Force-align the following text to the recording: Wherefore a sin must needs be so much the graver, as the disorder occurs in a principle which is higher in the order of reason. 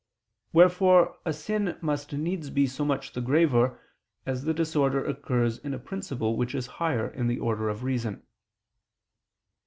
Wherefore 0.51 1.19
a 1.25 1.31
sin 1.31 1.77
must 1.79 2.11
needs 2.11 2.49
be 2.49 2.65
so 2.65 2.83
much 2.83 3.13
the 3.13 3.21
graver, 3.21 3.79
as 4.25 4.45
the 4.45 4.53
disorder 4.55 5.05
occurs 5.05 5.59
in 5.59 5.75
a 5.75 5.77
principle 5.77 6.35
which 6.35 6.55
is 6.55 6.65
higher 6.81 7.07
in 7.09 7.27
the 7.27 7.37
order 7.37 7.69
of 7.69 7.83
reason. 7.83 8.23